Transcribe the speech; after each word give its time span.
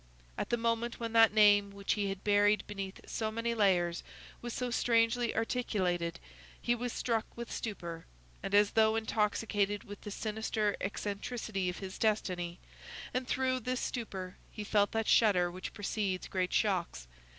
At 0.35 0.49
the 0.49 0.57
moment 0.57 0.99
when 0.99 1.13
that 1.13 1.31
name, 1.31 1.69
which 1.69 1.93
he 1.93 2.09
had 2.09 2.23
buried 2.23 2.63
beneath 2.65 3.07
so 3.07 3.29
many 3.29 3.53
layers, 3.53 4.01
was 4.41 4.51
so 4.51 4.71
strangely 4.71 5.35
articulated, 5.35 6.19
he 6.59 6.73
was 6.73 6.91
struck 6.91 7.27
with 7.37 7.51
stupor, 7.51 8.07
and 8.41 8.55
as 8.55 8.71
though 8.71 8.95
intoxicated 8.95 9.83
with 9.83 10.01
the 10.01 10.09
sinister 10.09 10.75
eccentricity 10.81 11.69
of 11.69 11.77
his 11.77 11.99
destiny; 11.99 12.57
and 13.13 13.27
through 13.27 13.59
this 13.59 13.79
stupor 13.79 14.37
he 14.49 14.63
felt 14.63 14.91
that 14.93 15.07
shudder 15.07 15.51
which 15.51 15.71
precedes 15.71 16.27
great 16.27 16.51
shocks. 16.51 17.07